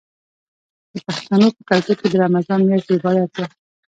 د 0.93 0.95
پښتنو 1.07 1.47
په 1.55 1.61
کلتور 1.69 1.95
کې 2.01 2.07
د 2.09 2.15
رمضان 2.25 2.59
میاشت 2.67 2.87
د 2.89 2.91
عبادت 2.97 3.29
ده. 3.37 3.45